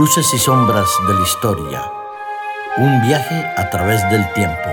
Luces 0.00 0.32
y 0.32 0.38
sombras 0.38 0.88
de 1.06 1.12
la 1.12 1.20
historia. 1.20 1.92
Un 2.78 3.02
viaje 3.02 3.44
a 3.58 3.68
través 3.68 4.00
del 4.08 4.24
tiempo. 4.32 4.70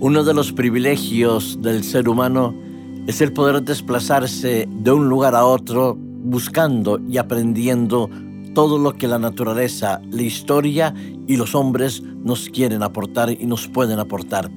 Uno 0.00 0.22
de 0.22 0.34
los 0.34 0.52
privilegios 0.52 1.62
del 1.62 1.82
ser 1.82 2.10
humano 2.10 2.54
es 3.06 3.22
el 3.22 3.32
poder 3.32 3.62
desplazarse 3.62 4.68
de 4.68 4.92
un 4.92 5.08
lugar 5.08 5.34
a 5.34 5.46
otro 5.46 5.96
buscando 5.96 7.00
y 7.08 7.16
aprendiendo 7.16 8.10
todo 8.54 8.78
lo 8.78 8.94
que 8.94 9.08
la 9.08 9.18
naturaleza, 9.18 10.00
la 10.10 10.22
historia 10.22 10.94
y 11.26 11.36
los 11.36 11.54
hombres 11.54 12.02
nos 12.02 12.48
quieren 12.48 12.82
aportar 12.82 13.30
y 13.30 13.46
nos 13.46 13.68
pueden 13.68 13.98
aportar. 13.98 14.50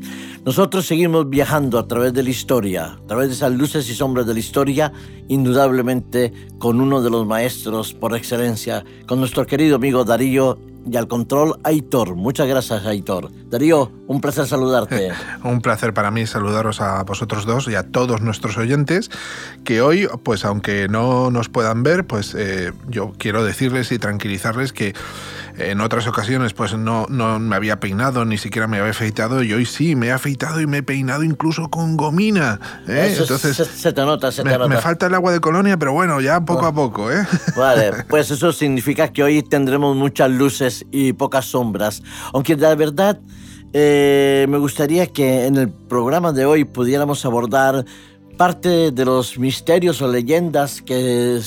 Nosotros 0.45 0.85
seguimos 0.85 1.29
viajando 1.29 1.79
a 1.79 1.87
través 1.87 2.13
de 2.13 2.23
la 2.23 2.29
historia, 2.29 2.93
a 2.93 3.07
través 3.07 3.29
de 3.29 3.33
esas 3.33 3.51
luces 3.51 3.89
y 3.89 3.95
sombras 3.95 4.25
de 4.25 4.33
la 4.33 4.39
historia, 4.39 4.93
indudablemente 5.27 6.33
con 6.59 6.81
uno 6.81 7.01
de 7.01 7.09
los 7.09 7.25
maestros 7.25 7.93
por 7.93 8.15
excelencia, 8.15 8.83
con 9.07 9.19
nuestro 9.19 9.45
querido 9.45 9.77
amigo 9.77 10.03
Darío 10.03 10.57
y 10.89 10.97
al 10.97 11.07
control 11.07 11.59
Aitor. 11.63 12.15
Muchas 12.15 12.47
gracias, 12.47 12.85
Aitor. 12.85 13.31
Darío, 13.49 13.91
un 14.07 14.21
placer 14.21 14.47
saludarte. 14.47 15.11
un 15.43 15.61
placer 15.61 15.93
para 15.93 16.11
mí 16.11 16.25
saludaros 16.25 16.81
a 16.81 17.03
vosotros 17.03 17.45
dos 17.45 17.67
y 17.67 17.75
a 17.75 17.83
todos 17.83 18.21
nuestros 18.21 18.57
oyentes, 18.57 19.09
que 19.63 19.81
hoy, 19.81 20.07
pues 20.23 20.45
aunque 20.45 20.87
no 20.87 21.31
nos 21.31 21.49
puedan 21.49 21.83
ver, 21.83 22.05
pues 22.05 22.35
eh, 22.35 22.73
yo 22.87 23.13
quiero 23.17 23.43
decirles 23.43 23.91
y 23.91 23.99
tranquilizarles 23.99 24.73
que 24.73 24.93
en 25.57 25.81
otras 25.81 26.07
ocasiones 26.07 26.53
pues 26.53 26.77
no, 26.77 27.05
no 27.09 27.39
me 27.39 27.55
había 27.55 27.79
peinado, 27.79 28.25
ni 28.25 28.37
siquiera 28.37 28.67
me 28.67 28.79
había 28.79 28.91
afeitado 28.91 29.43
y 29.43 29.53
hoy 29.53 29.65
sí, 29.65 29.95
me 29.95 30.07
he 30.07 30.11
afeitado 30.11 30.61
y 30.61 30.67
me 30.67 30.77
he 30.77 30.83
peinado 30.83 31.23
incluso 31.23 31.69
con 31.69 31.97
gomina. 31.97 32.59
¿eh? 32.87 33.15
Entonces, 33.17 33.55
se, 33.55 33.93
te 33.93 34.01
nota, 34.01 34.31
se 34.31 34.43
te 34.43 34.49
nota. 34.49 34.67
Me 34.67 34.77
falta 34.77 35.07
el 35.07 35.13
agua 35.13 35.31
de 35.31 35.39
colonia, 35.39 35.77
pero 35.77 35.93
bueno, 35.93 36.19
ya 36.21 36.43
poco 36.43 36.65
a 36.65 36.73
poco. 36.73 37.11
¿eh? 37.11 37.25
Vale, 37.57 37.91
pues 38.09 38.31
eso 38.31 38.51
significa 38.51 39.07
que 39.09 39.23
hoy 39.23 39.43
tendremos 39.43 39.95
muchas 39.95 40.29
luces 40.31 40.85
y 40.91 41.13
pocas 41.13 41.45
sombras. 41.45 42.03
Aunque 42.33 42.55
de 42.55 42.75
verdad 42.75 43.19
eh, 43.73 44.45
me 44.49 44.57
gustaría 44.57 45.07
que 45.07 45.45
en 45.45 45.57
el 45.57 45.69
programa 45.69 46.31
de 46.31 46.45
hoy 46.45 46.65
pudiéramos 46.65 47.25
abordar 47.25 47.85
parte 48.37 48.91
de 48.91 49.05
los 49.05 49.37
misterios 49.39 50.01
o 50.01 50.07
leyendas 50.07 50.81
que 50.81 51.37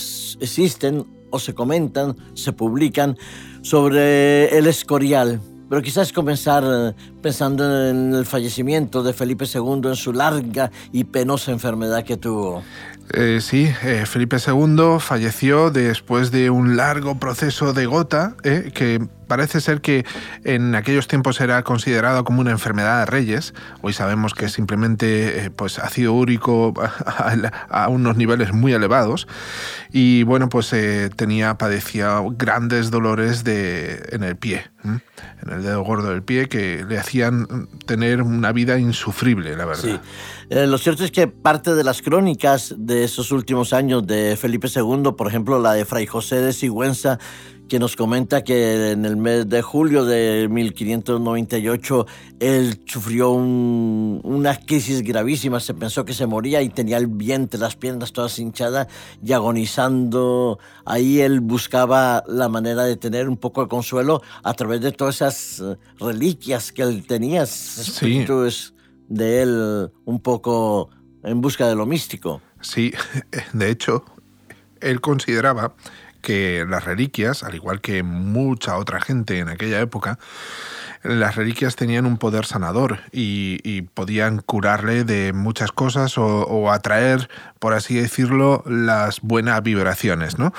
existen 0.41 1.07
o 1.31 1.39
se 1.39 1.55
comentan, 1.55 2.17
se 2.35 2.53
publican 2.53 3.17
sobre 3.63 4.57
el 4.57 4.67
Escorial. 4.67 5.41
Pero 5.69 5.83
quizás 5.83 6.13
comenzar 6.13 6.65
eh, 6.67 6.95
pensando 7.21 7.91
en 7.91 8.15
el 8.15 8.25
fallecimiento 8.25 9.03
de 9.03 9.13
Felipe 9.13 9.45
II, 9.45 9.83
en 9.85 9.97
su 9.97 10.15
larga 10.15 10.71
y 10.93 11.05
penosa 11.05 11.53
enfermedad 11.53 12.05
que 12.05 12.17
tuvo. 12.17 12.63
Eh, 13.13 13.39
sí, 13.41 13.71
eh, 13.83 14.05
Felipe 14.07 14.37
II 14.37 14.99
falleció 14.99 15.71
después 15.71 16.31
de 16.31 16.51
un 16.51 16.77
largo 16.77 17.19
proceso 17.19 17.73
de 17.73 17.87
gota, 17.87 18.37
eh, 18.45 18.71
que 18.75 19.07
parece 19.29 19.61
ser 19.61 19.81
que 19.81 20.05
en 20.45 20.75
aquellos 20.75 21.07
tiempos 21.07 21.41
era 21.41 21.63
considerado 21.63 22.25
como 22.25 22.41
una 22.41 22.51
enfermedad 22.51 23.01
de 23.01 23.07
reyes. 23.07 23.55
Hoy 23.83 23.93
sabemos 23.93 24.35
que 24.35 24.47
es 24.47 24.53
simplemente 24.53 25.51
pues, 25.55 25.79
ácido 25.79 26.15
úrico 26.15 26.75
a, 27.71 27.89
unos 27.89 28.17
niveles 28.17 28.53
muy 28.53 28.73
elevados. 28.73 29.29
Y 29.93 30.25
bueno, 30.25 30.49
pues 30.49 30.75
tenía, 31.17 31.57
padecía 31.59 32.21
grandes 32.33 32.91
dolores 32.91 33.45
de, 33.45 34.09
en 34.13 34.23
el 34.25 34.37
pie, 34.37 34.71
en 34.85 35.53
el 35.53 35.63
dedo 35.63 35.83
gordo 35.83 36.11
del 36.11 36.23
pie, 36.23 36.49
que 36.49 36.85
le 36.89 36.99
hacían 36.99 37.69
tener 37.87 38.23
una 38.23 38.53
vida 38.53 38.79
insufrible, 38.79 39.57
la 39.57 39.65
verdad. 39.65 39.83
Sí. 39.83 39.99
lo 40.51 40.79
cierto 40.79 41.05
es 41.05 41.11
que 41.11 41.27
parte 41.29 41.75
de 41.75 41.85
las 41.85 42.03
crónicas 42.03 42.75
de 42.77 43.05
esos 43.05 43.31
últimos 43.33 43.73
años 43.73 44.07
de 44.07 44.37
Felipe 44.37 44.69
II, 44.75 45.13
por 45.17 45.29
ejemplo, 45.29 45.59
la 45.61 45.73
de 45.73 45.85
Fray 45.85 46.07
José 46.07 46.37
de 46.37 46.53
Sigüenza, 46.53 47.19
que 47.69 47.79
nos 47.79 47.97
comenta 47.97 48.43
que 48.43 48.93
en 48.93 49.05
el 49.05 49.17
mes 49.17 49.49
de 49.49 49.63
julio 49.63 50.05
de 50.05 50.49
1598 50.51 52.07
él 52.41 52.81
sufrió 52.87 53.31
una 53.31 54.57
crisis 54.57 55.03
gravísima, 55.03 55.61
se 55.61 55.75
pensó 55.75 56.05
que 56.05 56.15
se 56.15 56.27
moría 56.27 56.63
y 56.63 56.71
tenía 56.71 56.97
el 56.97 57.07
vientre, 57.07 57.61
las 57.61 57.77
piernas 57.77 58.13
todas 58.13 58.39
hinchadas 58.39 58.89
y 59.23 59.33
agonizando. 59.33 60.59
Ahí 60.85 61.21
él 61.21 61.41
buscaba 61.41 62.25
la 62.27 62.49
manera 62.49 62.85
de 62.85 62.97
tener 62.97 63.29
un 63.29 63.37
poco 63.37 63.63
de 63.63 63.69
consuelo 63.69 64.23
a 64.43 64.55
través 64.55 64.81
de 64.81 64.93
todas 64.93 65.17
esas 65.17 65.61
eh, 65.61 65.77
reliquias 66.01 66.73
que 66.73 66.83
él 66.83 67.07
tenía, 67.07 67.43
espíritus 67.43 68.75
de 69.09 69.43
él 69.43 69.91
un 70.05 70.21
poco 70.21 70.91
en 71.23 71.41
busca 71.41 71.69
de 71.69 71.75
lo 71.75 71.87
místico. 71.87 72.41
Sí, 72.61 72.93
de 73.53 73.71
hecho, 73.71 74.05
él 74.81 75.01
consideraba 75.01 75.75
que 76.21 76.65
las 76.69 76.85
reliquias, 76.85 77.43
al 77.43 77.55
igual 77.55 77.81
que 77.81 78.03
mucha 78.03 78.77
otra 78.77 79.01
gente 79.01 79.39
en 79.39 79.49
aquella 79.49 79.81
época, 79.81 80.19
las 81.03 81.37
reliquias 81.37 81.77
tenían 81.77 82.07
un 82.07 82.19
poder 82.19 82.45
sanador 82.45 83.01
y, 83.13 83.83
podían 83.95 84.39
curarle 84.39 85.05
de 85.05 85.33
muchas 85.33 85.73
cosas 85.73 86.19
o, 86.19 86.71
atraer, 86.71 87.29
por 87.59 87.75
así 87.75 87.95
decirlo, 87.95 88.63
las 88.67 89.21
buenas 89.21 89.63
vibraciones. 89.63 90.39
¿no? 90.39 90.53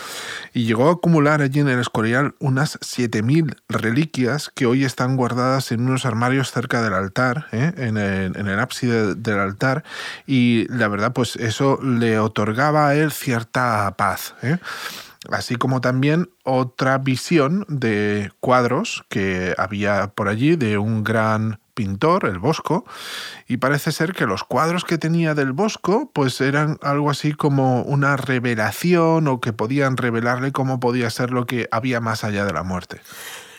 Y 0.53 0.65
llegó 0.65 0.89
a 0.89 0.93
acumular 0.93 1.41
allí 1.41 1.59
en 1.59 1.69
el 1.69 1.79
Escorial 1.79 2.35
unas 2.39 2.79
7.000 2.79 3.55
reliquias 3.67 4.51
que 4.53 4.65
hoy 4.65 4.83
están 4.83 5.15
guardadas 5.15 5.71
en 5.71 5.81
unos 5.81 6.05
armarios 6.05 6.51
cerca 6.51 6.81
del 6.81 6.93
altar, 6.93 7.47
¿eh? 7.51 7.73
en, 7.77 7.97
el, 7.97 8.59
ábside 8.59 9.15
del 9.15 9.39
altar, 9.39 9.83
y 10.25 10.67
la 10.69 10.87
verdad, 10.87 11.13
pues 11.13 11.35
eso 11.35 11.79
le 11.81 12.19
otorgaba 12.19 12.89
a 12.89 12.95
él 12.95 13.11
cierta 13.11 13.93
paz. 13.97 14.35
¿eh? 14.41 14.57
Así 15.29 15.55
como 15.55 15.81
también 15.81 16.29
otra 16.43 16.97
visión 16.97 17.65
de 17.67 18.31
cuadros 18.39 19.03
que 19.09 19.53
había 19.57 20.13
por 20.15 20.29
allí 20.29 20.55
de 20.55 20.77
un 20.77 21.03
gran 21.03 21.59
pintor, 21.73 22.25
el 22.25 22.39
Bosco, 22.39 22.83
y 23.47 23.57
parece 23.57 23.91
ser 23.91 24.13
que 24.13 24.25
los 24.25 24.43
cuadros 24.43 24.83
que 24.83 24.97
tenía 24.97 25.33
del 25.33 25.53
Bosco 25.53 26.11
pues 26.13 26.41
eran 26.41 26.77
algo 26.81 27.09
así 27.09 27.33
como 27.33 27.83
una 27.83 28.17
revelación 28.17 29.27
o 29.27 29.39
que 29.39 29.53
podían 29.53 29.97
revelarle 29.97 30.51
cómo 30.51 30.79
podía 30.79 31.09
ser 31.09 31.31
lo 31.31 31.45
que 31.45 31.67
había 31.71 32.01
más 32.01 32.23
allá 32.23 32.45
de 32.45 32.53
la 32.53 32.63
muerte. 32.63 33.01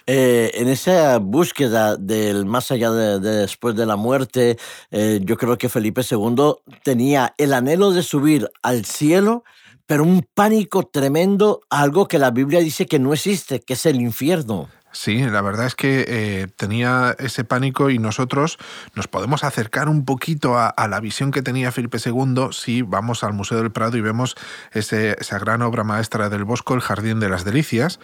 Eh, 0.06 0.50
en 0.54 0.68
esa 0.68 1.18
búsqueda 1.18 1.96
del 1.96 2.44
más 2.44 2.70
allá 2.70 2.90
de, 2.90 3.20
después 3.20 3.76
de 3.76 3.86
la 3.86 3.96
muerte, 3.96 4.58
eh, 4.90 5.20
yo 5.22 5.36
creo 5.36 5.56
que 5.56 5.68
Felipe 5.68 6.02
II 6.02 6.54
tenía 6.82 7.34
el 7.38 7.52
anhelo 7.52 7.92
de 7.92 8.02
subir 8.02 8.50
al 8.62 8.84
cielo 8.84 9.44
pero 9.90 10.04
un 10.04 10.24
pánico 10.34 10.84
tremendo, 10.84 11.62
algo 11.68 12.06
que 12.06 12.20
la 12.20 12.30
Biblia 12.30 12.60
dice 12.60 12.86
que 12.86 13.00
no 13.00 13.12
existe, 13.12 13.58
que 13.58 13.72
es 13.72 13.86
el 13.86 14.00
infierno. 14.00 14.68
Sí, 14.92 15.18
la 15.22 15.40
verdad 15.40 15.66
es 15.66 15.76
que 15.76 16.04
eh, 16.08 16.48
tenía 16.56 17.14
ese 17.20 17.44
pánico 17.44 17.90
y 17.90 18.00
nosotros 18.00 18.58
nos 18.94 19.06
podemos 19.06 19.44
acercar 19.44 19.88
un 19.88 20.04
poquito 20.04 20.58
a, 20.58 20.74
la 20.88 20.98
visión 20.98 21.30
que 21.30 21.42
tenía 21.42 21.70
Felipe 21.70 21.98
II 22.04 22.48
si 22.50 22.82
vamos 22.82 23.22
al 23.22 23.32
Museo 23.32 23.58
del 23.58 23.70
Prado 23.70 23.96
y 23.96 24.00
vemos 24.00 24.36
esa 24.72 25.38
gran 25.38 25.62
obra 25.62 25.84
maestra 25.84 26.28
del 26.28 26.42
Bosco, 26.42 26.74
el 26.74 26.80
Jardín 26.80 27.20
de 27.20 27.28
las 27.28 27.44
Delicias. 27.44 28.00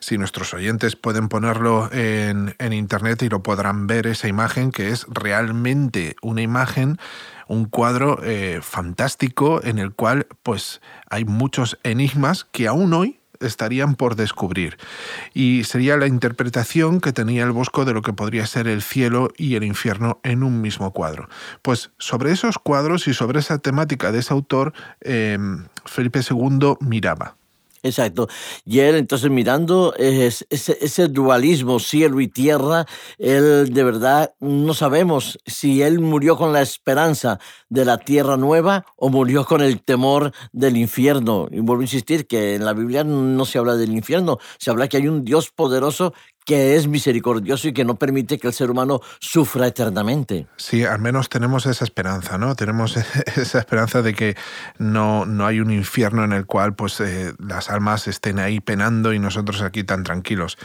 Si 0.00 0.18
nuestros 0.18 0.52
oyentes 0.52 0.96
pueden 0.96 1.28
ponerlo 1.28 1.88
en, 1.92 2.54
internet 2.72 3.22
y 3.22 3.28
lo 3.28 3.44
podrán 3.44 3.86
ver 3.86 4.08
esa 4.08 4.26
imagen, 4.26 4.72
que 4.72 4.88
es 4.88 5.06
realmente 5.08 6.16
una 6.22 6.42
imagen 6.42 6.98
un 7.48 7.66
cuadro 7.66 8.18
eh, 8.24 8.58
fantástico 8.60 9.60
en 9.62 9.78
el 9.78 9.92
cual 9.92 10.26
pues 10.42 10.80
hay 11.08 11.24
muchos 11.24 11.78
enigmas 11.84 12.44
que 12.44 12.66
aún 12.66 12.92
hoy 12.92 13.20
estarían 13.40 13.94
por 13.94 14.16
descubrir. 14.16 14.76
Y 15.34 15.64
sería 15.64 15.96
la 15.96 16.06
interpretación 16.06 17.00
que 17.00 17.12
tenía 17.12 17.44
el 17.44 17.52
Bosco 17.52 17.84
de 17.84 17.94
lo 17.94 18.02
que 18.02 18.12
podría 18.12 18.46
ser 18.46 18.68
el 18.68 18.82
cielo 18.82 19.28
y 19.36 19.54
el 19.54 19.64
infierno 19.64 20.20
en 20.22 20.42
un 20.42 20.60
mismo 20.60 20.92
cuadro. 20.92 21.28
Pues 21.62 21.90
sobre 21.98 22.32
esos 22.32 22.58
cuadros 22.58 23.08
y 23.08 23.14
sobre 23.14 23.40
esa 23.40 23.58
temática 23.58 24.12
de 24.12 24.20
ese 24.20 24.32
autor, 24.32 24.72
eh, 25.00 25.38
Felipe 25.84 26.20
II 26.28 26.76
miraba. 26.80 27.36
Exacto. 27.86 28.28
Y 28.64 28.80
él 28.80 28.96
entonces 28.96 29.30
mirando 29.30 29.94
ese, 29.96 30.46
ese, 30.50 31.08
dualismo 31.08 31.78
cielo 31.78 32.20
y 32.20 32.28
tierra, 32.28 32.86
él 33.18 33.72
de 33.72 33.84
verdad 33.84 34.34
no 34.40 34.74
sabemos 34.74 35.38
si 35.46 35.82
él 35.82 36.00
murió 36.00 36.36
con 36.36 36.52
la 36.52 36.62
esperanza 36.62 37.38
de 37.68 37.84
la 37.84 37.98
tierra 37.98 38.36
nueva 38.36 38.84
o 38.96 39.08
murió 39.08 39.44
con 39.44 39.60
el 39.60 39.82
temor 39.82 40.32
del 40.52 40.76
infierno. 40.76 41.46
Y 41.50 41.60
vuelvo 41.60 41.82
a 41.82 41.84
insistir 41.84 42.26
que 42.26 42.56
en 42.56 42.64
la 42.64 42.72
Biblia 42.72 43.04
no 43.04 43.44
se 43.44 43.58
habla 43.58 43.76
del 43.76 43.92
infierno, 43.92 44.38
se 44.58 44.70
habla 44.70 44.88
que 44.88 44.96
hay 44.96 45.08
un 45.08 45.24
Dios 45.24 45.50
poderoso 45.50 46.12
que 46.46 46.76
es 46.76 46.86
misericordioso 46.86 47.68
y 47.68 47.72
que 47.72 47.84
no 47.84 47.96
permite 47.96 48.38
que 48.38 48.46
el 48.46 48.54
ser 48.54 48.70
humano 48.70 49.00
sufra 49.18 49.66
eternamente. 49.66 50.46
Sí, 50.56 50.84
al 50.84 51.00
menos 51.00 51.28
tenemos 51.28 51.66
esa 51.66 51.84
esperanza, 51.84 52.38
¿no? 52.38 52.54
Tenemos 52.54 52.96
esa 53.36 53.58
esperanza 53.58 54.00
de 54.00 54.14
que 54.14 54.36
no, 54.78 55.26
no 55.26 55.44
hay 55.44 55.58
un 55.58 55.72
infierno 55.72 56.24
en 56.24 56.32
el 56.32 56.46
cual 56.46 56.74
pues, 56.74 57.00
eh, 57.00 57.34
las 57.38 57.68
almas 57.68 58.06
estén 58.06 58.38
ahí 58.38 58.60
penando 58.60 59.12
y 59.12 59.18
nosotros 59.18 59.60
aquí 59.60 59.82
tan 59.82 60.04
tranquilos. 60.04 60.56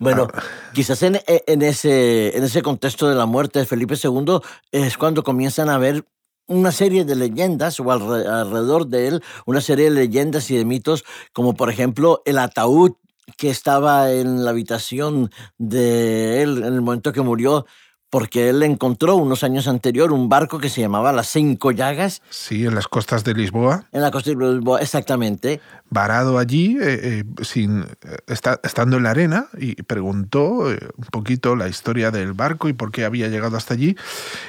Bueno, 0.00 0.26
ah. 0.34 0.42
quizás 0.72 1.00
en, 1.04 1.20
en, 1.26 1.62
ese, 1.62 2.36
en 2.36 2.42
ese 2.42 2.60
contexto 2.60 3.08
de 3.08 3.14
la 3.14 3.26
muerte 3.26 3.60
de 3.60 3.66
Felipe 3.66 3.94
II 4.02 4.40
es 4.72 4.98
cuando 4.98 5.22
comienzan 5.22 5.68
a 5.68 5.76
haber 5.76 6.04
una 6.48 6.72
serie 6.72 7.04
de 7.04 7.14
leyendas, 7.14 7.78
o 7.78 7.92
alrededor 7.92 8.88
de 8.88 9.06
él, 9.06 9.22
una 9.46 9.60
serie 9.60 9.84
de 9.84 9.92
leyendas 9.92 10.50
y 10.50 10.56
de 10.56 10.64
mitos, 10.64 11.04
como 11.32 11.54
por 11.54 11.70
ejemplo 11.70 12.22
el 12.24 12.38
ataúd 12.38 12.94
que 13.36 13.50
estaba 13.50 14.10
en 14.12 14.44
la 14.44 14.50
habitación 14.50 15.30
de 15.58 16.42
él 16.42 16.58
en 16.58 16.74
el 16.74 16.80
momento 16.80 17.12
que 17.12 17.20
murió, 17.20 17.66
porque 18.12 18.50
él 18.50 18.62
encontró 18.62 19.16
unos 19.16 19.42
años 19.42 19.66
anterior 19.66 20.12
un 20.12 20.28
barco 20.28 20.58
que 20.58 20.68
se 20.68 20.82
llamaba 20.82 21.12
Las 21.12 21.28
Cinco 21.28 21.70
Llagas. 21.70 22.20
Sí, 22.28 22.66
en 22.66 22.74
las 22.74 22.86
costas 22.86 23.24
de 23.24 23.32
Lisboa. 23.32 23.86
En 23.90 24.02
la 24.02 24.10
costa 24.10 24.28
de 24.28 24.36
Lisboa, 24.36 24.82
exactamente. 24.82 25.62
Varado 25.88 26.36
allí, 26.36 26.76
eh, 26.78 27.22
eh, 27.22 27.24
sin, 27.42 27.80
eh, 27.80 28.18
estando 28.62 28.98
en 28.98 29.04
la 29.04 29.12
arena, 29.12 29.46
y 29.58 29.76
preguntó 29.76 30.42
un 30.42 31.06
poquito 31.10 31.56
la 31.56 31.68
historia 31.68 32.10
del 32.10 32.34
barco 32.34 32.68
y 32.68 32.74
por 32.74 32.92
qué 32.92 33.06
había 33.06 33.28
llegado 33.28 33.56
hasta 33.56 33.72
allí, 33.72 33.96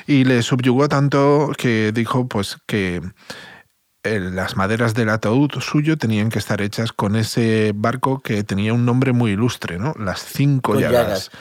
y 0.07 0.25
le 0.25 0.41
subyugó 0.41 0.89
tanto 0.89 1.53
que 1.57 1.93
dijo 1.93 2.27
pues 2.27 2.57
que 2.67 3.01
las 4.03 4.55
maderas 4.57 4.93
del 4.93 5.09
ataúd 5.09 5.51
suyo 5.61 5.97
tenían 5.97 6.29
que 6.29 6.39
estar 6.39 6.61
hechas 6.61 6.91
con 6.91 7.15
ese 7.15 7.71
barco 7.75 8.19
que 8.19 8.43
tenía 8.43 8.73
un 8.73 8.85
nombre 8.85 9.13
muy 9.13 9.31
ilustre, 9.31 9.79
¿no? 9.79 9.93
Las 9.97 10.23
Cinco 10.23 10.79
llagas 10.79 11.31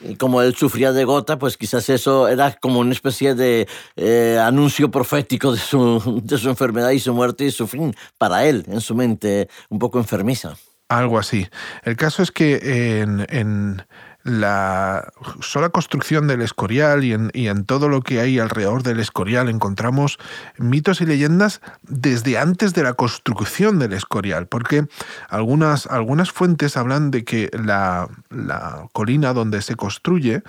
y 0.00 0.16
como 0.16 0.42
él 0.42 0.54
sufría 0.54 0.92
de 0.92 1.04
gota, 1.04 1.38
pues 1.38 1.56
quizás 1.56 1.88
eso 1.88 2.28
era 2.28 2.52
como 2.52 2.80
una 2.80 2.92
especie 2.92 3.34
de 3.34 3.66
eh, 3.96 4.38
anuncio 4.40 4.90
profético 4.90 5.52
de 5.52 5.58
su, 5.58 6.20
de 6.22 6.38
su 6.38 6.48
enfermedad 6.48 6.90
y 6.90 7.00
su 7.00 7.12
muerte 7.14 7.44
y 7.44 7.50
su 7.50 7.66
fin 7.66 7.94
para 8.16 8.44
él, 8.46 8.64
en 8.68 8.80
su 8.80 8.94
mente 8.94 9.48
un 9.68 9.78
poco 9.78 9.98
enfermiza. 9.98 10.54
Algo 10.88 11.18
así. 11.18 11.46
El 11.82 11.96
caso 11.96 12.22
es 12.22 12.30
que 12.30 13.00
en, 13.00 13.26
en 13.28 13.82
la 14.28 15.10
sola 15.40 15.70
construcción 15.70 16.26
del 16.26 16.42
Escorial 16.42 17.02
y 17.02 17.14
en, 17.14 17.30
y 17.32 17.48
en, 17.48 17.64
todo 17.64 17.88
lo 17.88 18.02
que 18.02 18.20
hay 18.20 18.38
alrededor 18.38 18.82
del 18.82 19.00
Escorial 19.00 19.48
encontramos 19.48 20.18
mitos 20.58 21.00
y 21.00 21.06
leyendas 21.06 21.60
desde 21.82 22.38
antes 22.38 22.74
de 22.74 22.82
la 22.82 22.92
construcción 22.92 23.78
del 23.78 23.94
Escorial, 23.94 24.46
porque 24.46 24.86
algunas, 25.30 25.86
algunas 25.86 26.30
fuentes 26.30 26.76
hablan 26.76 27.10
de 27.10 27.24
que 27.24 27.50
la, 27.52 28.08
la 28.28 28.88
colina 28.92 29.32
donde 29.32 29.62
se 29.62 29.76
construye, 29.76 30.42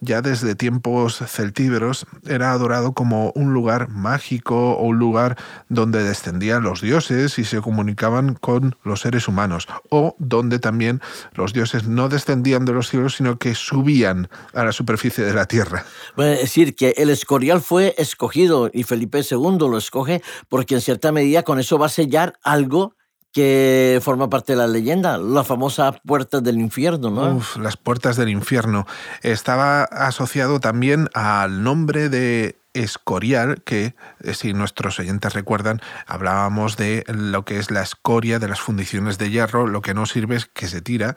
ya 0.00 0.20
desde 0.20 0.54
tiempos 0.54 1.18
celtíberos, 1.26 2.06
era 2.26 2.52
adorado 2.52 2.92
como 2.92 3.32
un 3.34 3.54
lugar 3.54 3.88
mágico 3.88 4.72
o 4.74 4.84
un 4.84 4.98
lugar 4.98 5.38
donde 5.68 6.04
descendían 6.04 6.62
los 6.62 6.82
dioses 6.82 7.38
y 7.38 7.44
se 7.44 7.60
comunicaban 7.60 8.34
con 8.34 8.76
los 8.84 9.00
seres 9.00 9.26
humanos, 9.26 9.68
o 9.88 10.16
donde 10.18 10.58
también 10.58 11.00
los 11.34 11.52
dioses 11.52 11.88
no 11.88 12.08
descendían 12.08 12.64
de 12.66 12.72
los 12.72 12.88
cielos, 12.88 13.21
sino 13.22 13.38
que 13.38 13.54
subían 13.54 14.28
a 14.52 14.64
la 14.64 14.72
superficie 14.72 15.24
de 15.24 15.32
la 15.32 15.46
tierra. 15.46 15.84
Bueno, 16.16 16.32
es 16.32 16.40
decir, 16.40 16.74
que 16.74 16.92
el 16.96 17.08
Escorial 17.08 17.60
fue 17.60 17.94
escogido 17.96 18.68
y 18.72 18.82
Felipe 18.82 19.20
II 19.20 19.58
lo 19.60 19.78
escoge 19.78 20.22
porque 20.48 20.74
en 20.74 20.80
cierta 20.80 21.12
medida 21.12 21.44
con 21.44 21.60
eso 21.60 21.78
va 21.78 21.86
a 21.86 21.88
sellar 21.88 22.34
algo 22.42 22.96
que 23.32 24.00
forma 24.02 24.28
parte 24.28 24.54
de 24.54 24.58
la 24.58 24.66
leyenda, 24.66 25.18
la 25.18 25.44
famosa 25.44 25.92
puerta 26.04 26.40
del 26.40 26.58
infierno, 26.58 27.10
¿no? 27.10 27.36
Uf, 27.36 27.56
las 27.58 27.76
puertas 27.76 28.16
del 28.16 28.28
infierno. 28.28 28.86
Estaba 29.22 29.84
asociado 29.84 30.58
también 30.58 31.08
al 31.14 31.62
nombre 31.62 32.08
de 32.08 32.56
escorial, 32.74 33.62
que 33.62 33.94
eh, 34.20 34.34
si 34.34 34.52
nuestros 34.52 34.98
oyentes 34.98 35.34
recuerdan, 35.34 35.80
hablábamos 36.06 36.76
de 36.76 37.04
lo 37.06 37.44
que 37.44 37.58
es 37.58 37.70
la 37.70 37.82
escoria 37.82 38.38
de 38.38 38.48
las 38.48 38.60
fundiciones 38.60 39.18
de 39.18 39.30
hierro, 39.30 39.66
lo 39.66 39.82
que 39.82 39.94
no 39.94 40.06
sirve 40.06 40.36
es 40.36 40.46
que 40.46 40.68
se 40.68 40.80
tira, 40.80 41.16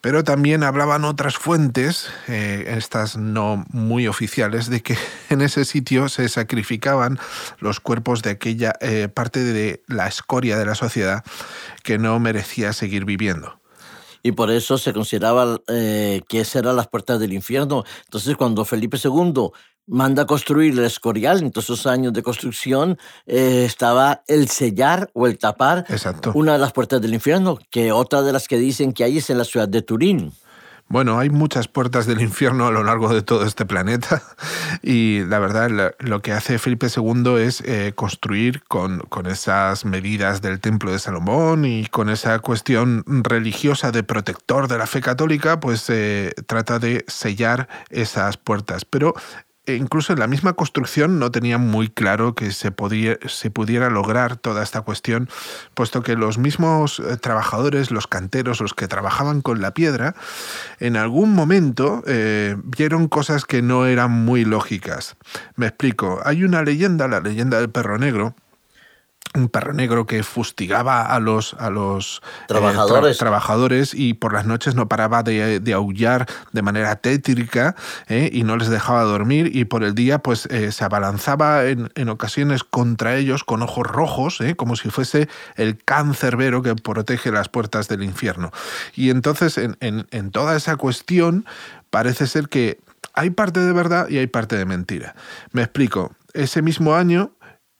pero 0.00 0.24
también 0.24 0.62
hablaban 0.62 1.04
otras 1.04 1.36
fuentes, 1.36 2.08
eh, 2.28 2.74
estas 2.76 3.16
no 3.16 3.64
muy 3.70 4.06
oficiales, 4.06 4.68
de 4.68 4.82
que 4.82 4.96
en 5.30 5.40
ese 5.40 5.64
sitio 5.64 6.08
se 6.08 6.28
sacrificaban 6.28 7.18
los 7.58 7.80
cuerpos 7.80 8.22
de 8.22 8.30
aquella 8.30 8.74
eh, 8.80 9.08
parte 9.08 9.42
de 9.42 9.82
la 9.86 10.06
escoria 10.06 10.58
de 10.58 10.66
la 10.66 10.74
sociedad 10.74 11.24
que 11.82 11.98
no 11.98 12.18
merecía 12.20 12.72
seguir 12.72 13.04
viviendo. 13.04 13.60
Y 14.22 14.32
por 14.32 14.50
eso 14.50 14.76
se 14.76 14.92
consideraba 14.92 15.60
que 15.68 16.24
esas 16.32 16.56
eran 16.56 16.74
las 16.74 16.88
puertas 16.88 17.20
del 17.20 17.32
infierno. 17.32 17.84
Entonces, 18.06 18.34
cuando 18.34 18.64
Felipe 18.64 18.98
II 19.00 19.52
manda 19.86 20.26
construir 20.26 20.72
el 20.72 20.84
Escorial, 20.84 21.38
en 21.38 21.50
todos 21.50 21.66
esos 21.66 21.86
años 21.86 22.12
de 22.12 22.22
construcción 22.22 22.98
eh, 23.26 23.64
estaba 23.64 24.22
el 24.26 24.48
sellar 24.48 25.10
o 25.14 25.26
el 25.26 25.38
tapar 25.38 25.84
una 26.34 26.54
de 26.54 26.58
las 26.58 26.72
puertas 26.72 27.00
del 27.00 27.14
infierno, 27.14 27.58
que 27.70 27.92
otra 27.92 28.22
de 28.22 28.32
las 28.32 28.48
que 28.48 28.58
dicen 28.58 28.92
que 28.92 29.04
hay 29.04 29.18
es 29.18 29.30
en 29.30 29.38
la 29.38 29.44
ciudad 29.44 29.68
de 29.68 29.82
Turín. 29.82 30.32
Bueno, 30.88 31.18
hay 31.18 31.30
muchas 31.30 31.66
puertas 31.66 32.06
del 32.06 32.20
infierno 32.20 32.68
a 32.68 32.70
lo 32.70 32.84
largo 32.84 33.12
de 33.12 33.20
todo 33.20 33.44
este 33.44 33.66
planeta 33.66 34.22
y 34.84 35.24
la 35.24 35.40
verdad 35.40 35.94
lo 35.98 36.22
que 36.22 36.30
hace 36.30 36.60
Felipe 36.60 36.86
II 36.86 37.38
es 37.40 37.60
eh, 37.62 37.92
construir 37.96 38.62
con, 38.68 39.00
con, 39.00 39.26
esas 39.26 39.84
medidas 39.84 40.42
del 40.42 40.60
Templo 40.60 40.92
de 40.92 41.00
Salomón 41.00 41.64
y 41.64 41.86
con 41.86 42.08
esa 42.08 42.38
cuestión 42.38 43.02
religiosa 43.06 43.90
de 43.90 44.04
protector 44.04 44.68
de 44.68 44.78
la 44.78 44.86
fe 44.86 45.00
católica, 45.00 45.58
pues 45.58 45.90
eh, 45.90 46.32
trata 46.46 46.78
de 46.78 47.04
sellar 47.08 47.68
esas 47.90 48.36
puertas. 48.36 48.84
Pero 48.84 49.14
incluso 49.66 50.12
en 50.12 50.20
la 50.20 50.26
misma 50.26 50.52
construcción 50.52 51.18
no 51.18 51.30
tenía 51.30 51.58
muy 51.58 51.88
claro 51.88 52.34
que 52.34 52.52
se, 52.52 52.72
se 53.26 53.50
pudiera 53.50 53.90
lograr 53.90 54.36
toda 54.36 54.62
esta 54.62 54.82
cuestión, 54.82 55.28
puesto 55.74 56.02
que 56.02 56.14
los 56.14 56.38
mismos 56.38 57.00
eh, 57.00 57.16
trabajadores, 57.16 57.90
los 57.90 58.06
canteros, 58.06 58.60
los 58.60 58.74
que 58.74 58.88
trabajaban 58.88 59.40
con 59.42 59.60
la 59.60 59.74
piedra, 59.74 60.14
en 60.78 60.96
algún 60.96 61.32
momento 61.32 62.02
eh, 62.06 62.56
vieron 62.64 63.08
cosas 63.08 63.44
que 63.44 63.62
no 63.62 63.86
eran 63.86 64.10
muy 64.10 64.44
lógicas. 64.44 65.16
Me 65.56 65.66
explico, 65.66 66.20
hay 66.24 66.44
una 66.44 66.62
leyenda, 66.62 67.08
la 67.08 67.20
leyenda 67.20 67.58
del 67.58 67.70
perro 67.70 67.98
negro, 67.98 68.34
un 69.34 69.48
perro 69.48 69.72
negro 69.72 70.06
que 70.06 70.22
fustigaba 70.22 71.06
a 71.06 71.20
los, 71.20 71.54
a 71.54 71.70
los 71.70 72.22
eh, 72.48 73.14
trabajadores. 73.18 73.94
y 73.94 74.14
por 74.14 74.32
las 74.32 74.46
noches 74.46 74.74
no 74.74 74.88
paraba 74.88 75.22
de, 75.22 75.72
aullar 75.74 76.26
de 76.52 76.62
manera 76.62 76.96
tétrica 76.96 77.76
eh, 78.08 78.30
y 78.32 78.44
no 78.44 78.56
les 78.56 78.68
dejaba 78.68 79.02
dormir 79.02 79.50
y 79.54 79.64
por 79.64 79.84
el 79.84 79.94
día 79.94 80.18
pues 80.18 80.46
eh, 80.46 80.72
se 80.72 80.84
abalanzaba 80.84 81.64
en, 81.66 82.08
ocasiones 82.08 82.62
contra 82.62 83.16
ellos 83.16 83.42
con 83.44 83.62
ojos 83.62 83.86
rojos, 83.86 84.38
como 84.56 84.76
si 84.76 84.90
fuese 84.90 85.28
el 85.56 85.82
cancerbero 85.82 86.62
que 86.62 86.74
protege 86.76 87.32
las 87.32 87.48
puertas 87.48 87.88
del 87.88 88.04
infierno. 88.04 88.52
Y 88.94 89.10
entonces 89.10 89.58
en, 89.58 89.76
en 89.80 90.30
toda 90.30 90.56
esa 90.56 90.76
cuestión 90.76 91.44
parece 91.90 92.26
ser 92.26 92.48
que 92.48 92.78
hay 93.16 93.30
parte 93.30 93.60
de 93.60 93.72
verdad 93.72 94.08
y 94.08 94.18
hay 94.18 94.26
parte 94.26 94.56
de 94.56 94.64
mentira. 94.66 95.14
Me 95.52 95.62
explico. 95.62 96.12
Ese 96.34 96.60
mismo 96.60 96.94
año 96.94 97.32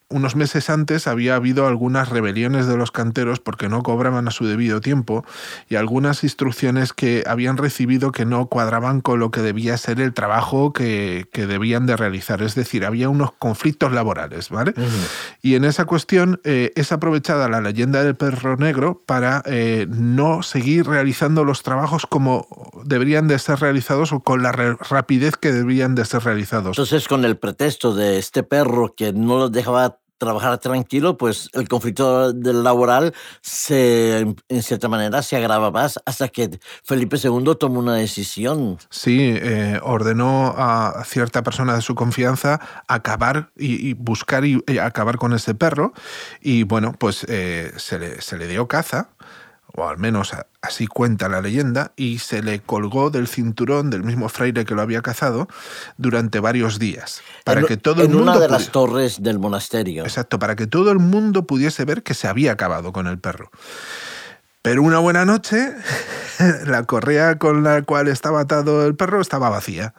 unos 0.08 0.36
meses 0.36 0.70
antes 0.70 1.08
había 1.08 1.34
habido 1.34 1.66
algunas 1.66 2.10
rebeliones 2.10 2.66
de 2.66 2.76
los 2.76 2.92
canteros 2.92 3.40
porque 3.40 3.68
no 3.68 3.82
cobraban 3.82 4.28
a 4.28 4.30
su 4.30 4.46
debido 4.46 4.80
tiempo 4.80 5.24
y 5.68 5.74
algunas 5.74 6.22
instrucciones 6.22 6.92
que 6.92 7.24
habían 7.26 7.56
recibido 7.56 8.12
que 8.12 8.24
no 8.24 8.46
cuadraban 8.46 9.00
con 9.00 9.18
lo 9.18 9.32
que 9.32 9.40
debía 9.40 9.76
ser 9.76 10.00
el 10.00 10.14
trabajo 10.14 10.72
que, 10.72 11.26
debían 11.32 11.86
de 11.86 11.96
realizar. 11.96 12.42
Es 12.42 12.54
decir, 12.54 12.84
había 12.84 13.08
unos 13.08 13.32
conflictos 13.32 13.92
laborales, 13.92 14.48
¿vale? 14.48 14.74
Y 15.42 15.54
en 15.54 15.64
esa 15.64 15.84
cuestión 15.84 16.40
eh, 16.44 16.72
es 16.76 16.92
aprovechada 16.92 17.48
la 17.48 17.60
leyenda 17.60 18.02
del 18.02 18.16
perro 18.16 18.56
negro 18.56 19.02
para 19.06 19.42
eh, 19.46 19.86
no 19.88 20.42
seguir 20.42 20.86
realizando 20.86 21.44
los 21.44 21.62
trabajos 21.62 22.06
como 22.06 22.65
deberían 22.88 23.28
de 23.28 23.38
ser 23.38 23.60
realizados 23.60 24.12
o 24.12 24.20
con 24.20 24.42
la 24.42 24.52
rapidez 24.52 25.36
que 25.36 25.52
debían 25.52 25.94
de 25.94 26.04
ser 26.04 26.22
realizados. 26.24 26.78
Entonces, 26.78 27.08
con 27.08 27.24
el 27.24 27.36
pretexto 27.36 27.94
de 27.94 28.18
este 28.18 28.42
perro 28.42 28.94
que 28.94 29.12
no 29.12 29.38
los 29.38 29.52
dejaba 29.52 29.98
trabajar 30.18 30.58
tranquilo, 30.58 31.18
pues 31.18 31.50
el 31.52 31.68
conflicto 31.68 32.32
del 32.32 32.62
laboral 32.62 33.14
se, 33.42 34.20
en 34.20 34.62
cierta 34.62 34.88
manera 34.88 35.22
se 35.22 35.36
agrava 35.36 35.70
más 35.70 36.00
hasta 36.06 36.28
que 36.28 36.58
Felipe 36.84 37.16
II 37.22 37.54
tomó 37.58 37.80
una 37.80 37.96
decisión. 37.96 38.78
Sí, 38.90 39.34
eh, 39.36 39.78
ordenó 39.82 40.54
a 40.56 41.04
cierta 41.04 41.42
persona 41.42 41.74
de 41.74 41.82
su 41.82 41.94
confianza 41.94 42.60
acabar 42.88 43.50
y, 43.56 43.92
buscar 43.94 44.44
y, 44.44 44.62
acabar 44.80 45.18
con 45.18 45.32
ese 45.32 45.54
perro 45.54 45.92
y 46.40 46.62
bueno, 46.62 46.94
pues 46.98 47.26
eh, 47.28 47.72
se, 47.76 47.98
le, 47.98 48.20
se 48.20 48.38
le 48.38 48.46
dio 48.46 48.68
caza 48.68 49.10
o 49.74 49.88
al 49.88 49.98
menos 49.98 50.32
así 50.62 50.86
cuenta 50.86 51.28
la 51.28 51.40
leyenda, 51.40 51.92
y 51.96 52.18
se 52.18 52.42
le 52.42 52.60
colgó 52.60 53.10
del 53.10 53.28
cinturón 53.28 53.90
del 53.90 54.02
mismo 54.02 54.28
fraile 54.28 54.64
que 54.64 54.74
lo 54.74 54.82
había 54.82 55.02
cazado 55.02 55.48
durante 55.96 56.40
varios 56.40 56.78
días. 56.78 57.22
Para 57.44 57.60
en, 57.60 57.66
que 57.66 57.76
todo 57.76 58.02
el 58.02 58.08
mundo 58.08 58.32
una 58.32 58.38
de 58.38 58.48
las 58.48 58.70
torres 58.70 59.22
del 59.22 59.38
monasterio. 59.38 60.04
Exacto, 60.04 60.38
para 60.38 60.56
que 60.56 60.66
todo 60.66 60.90
el 60.90 60.98
mundo 60.98 61.46
pudiese 61.46 61.84
ver 61.84 62.02
que 62.02 62.14
se 62.14 62.28
había 62.28 62.52
acabado 62.52 62.92
con 62.92 63.06
el 63.06 63.18
perro. 63.18 63.50
Pero 64.62 64.82
una 64.82 64.98
buena 64.98 65.24
noche 65.24 65.74
la 66.66 66.84
correa 66.84 67.38
con 67.38 67.62
la 67.62 67.82
cual 67.82 68.08
estaba 68.08 68.40
atado 68.40 68.86
el 68.86 68.94
perro 68.94 69.20
estaba 69.20 69.50
vacía. 69.50 69.94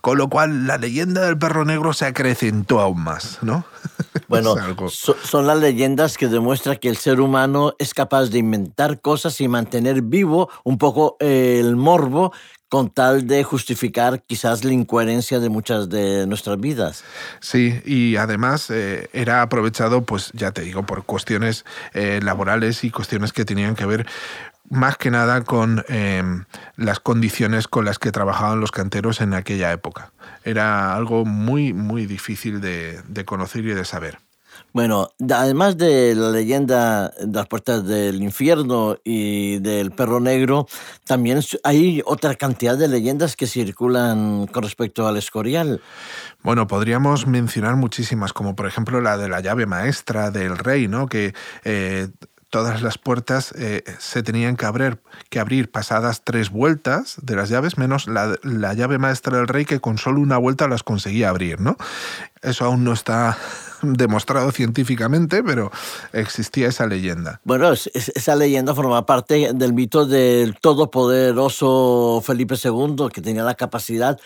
Con 0.00 0.18
lo 0.18 0.28
cual 0.28 0.66
la 0.66 0.78
leyenda 0.78 1.22
del 1.22 1.38
perro 1.38 1.64
negro 1.64 1.92
se 1.92 2.06
acrecentó 2.06 2.80
aún 2.80 3.02
más, 3.02 3.38
¿no? 3.42 3.64
Bueno, 4.28 4.56
son 4.90 5.46
las 5.46 5.58
leyendas 5.58 6.18
que 6.18 6.28
demuestran 6.28 6.76
que 6.76 6.90
el 6.90 6.98
ser 6.98 7.18
humano 7.18 7.74
es 7.78 7.94
capaz 7.94 8.26
de 8.26 8.38
inventar 8.38 9.00
cosas 9.00 9.40
y 9.40 9.48
mantener 9.48 10.02
vivo 10.02 10.50
un 10.64 10.76
poco 10.76 11.16
el 11.20 11.76
morbo 11.76 12.32
con 12.68 12.90
tal 12.90 13.26
de 13.26 13.44
justificar 13.44 14.22
quizás 14.22 14.64
la 14.64 14.72
incoherencia 14.72 15.40
de 15.40 15.48
muchas 15.48 15.88
de 15.88 16.26
nuestras 16.26 16.60
vidas. 16.60 17.04
Sí, 17.40 17.80
y 17.84 18.16
además 18.16 18.68
eh, 18.70 19.08
era 19.12 19.42
aprovechado, 19.42 20.02
pues 20.02 20.30
ya 20.34 20.52
te 20.52 20.62
digo, 20.62 20.84
por 20.84 21.04
cuestiones 21.04 21.64
eh, 21.94 22.20
laborales 22.22 22.84
y 22.84 22.90
cuestiones 22.90 23.32
que 23.32 23.44
tenían 23.44 23.74
que 23.74 23.86
ver 23.86 24.06
más 24.70 24.96
que 24.96 25.10
nada 25.10 25.42
con 25.44 25.84
em, 25.88 26.44
las 26.76 27.00
condiciones 27.00 27.68
con 27.68 27.84
las 27.84 27.98
que 27.98 28.12
trabajaban 28.12 28.60
los 28.60 28.70
canteros 28.70 29.20
en 29.20 29.34
aquella 29.34 29.72
época. 29.72 30.12
Era 30.44 30.94
algo 30.94 31.24
muy, 31.24 31.72
muy 31.72 32.06
difícil 32.06 32.60
de 32.60 33.24
conocer 33.24 33.64
y 33.64 33.74
de 33.74 33.84
saber. 33.84 34.18
Bueno, 34.72 35.08
además 35.30 35.76
de 35.78 36.14
la 36.14 36.30
leyenda 36.30 37.08
de 37.08 37.32
las 37.32 37.46
puertas 37.46 37.86
del 37.86 38.22
infierno 38.22 38.96
y 39.02 39.58
del 39.58 39.92
perro 39.92 40.20
negro, 40.20 40.66
también 41.04 41.40
hay 41.64 42.02
otra 42.04 42.34
cantidad 42.34 42.76
de 42.76 42.88
leyendas 42.88 43.34
que 43.34 43.46
circulan 43.46 44.46
con 44.46 44.62
respecto 44.62 45.06
al 45.06 45.16
Escorial. 45.16 45.80
Bueno, 46.42 46.66
podríamos 46.66 47.26
mencionar 47.26 47.76
muchísimas, 47.76 48.32
como 48.32 48.54
por 48.54 48.66
ejemplo 48.66 49.00
la 49.00 49.16
de 49.16 49.28
la 49.28 49.40
llave 49.40 49.66
maestra 49.66 50.30
del 50.30 50.58
rey, 50.58 50.86
¿no? 50.86 51.06
Que 51.06 51.34
eh, 51.64 52.08
todas 52.50 52.82
las 52.82 52.98
puertas 52.98 53.52
eh, 53.58 53.82
se 53.98 54.22
tenían 54.22 54.56
que 54.56 54.66
abrir, 54.66 54.98
que 55.28 55.38
abrir 55.38 55.70
pasadas 55.70 56.22
tres 56.24 56.50
vueltas 56.50 57.16
de 57.22 57.36
las 57.36 57.48
llaves, 57.48 57.76
menos 57.76 58.06
la, 58.08 58.36
la, 58.42 58.74
llave 58.74 58.98
maestra 58.98 59.36
del 59.36 59.48
rey 59.48 59.64
que 59.64 59.80
con 59.80 59.98
solo 59.98 60.20
una 60.20 60.38
vuelta 60.38 60.68
las 60.68 60.82
conseguía 60.82 61.28
abrir, 61.28 61.60
¿no? 61.60 61.76
Eso 62.42 62.64
aún 62.64 62.84
no 62.84 62.92
está 62.92 63.36
demostrado 63.82 64.50
científicamente, 64.52 65.42
pero 65.42 65.70
existía 66.12 66.68
esa 66.68 66.86
leyenda. 66.86 67.40
Bueno, 67.44 67.72
esa 67.72 68.36
leyenda 68.36 68.74
forma 68.74 69.04
parte 69.06 69.52
del 69.54 69.72
mito 69.72 70.06
del 70.06 70.56
todopoderoso 70.60 72.22
Felipe 72.24 72.56
II, 72.62 73.08
que 73.12 73.20
tenía 73.20 73.44
la 73.44 73.54
capacidad, 73.54 74.18